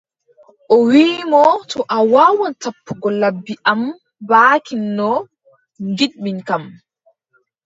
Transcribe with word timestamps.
O 0.75 0.75
wiʼi 0.89 1.19
mo: 1.31 1.43
to 1.69 1.79
a 1.95 1.97
waawan 2.13 2.53
tappugo 2.61 3.09
laɓi 3.21 3.53
am 3.71 3.81
baakin 4.29 4.83
no 4.97 5.09
ngiɗmin 5.89 6.37
kam, 6.47 6.63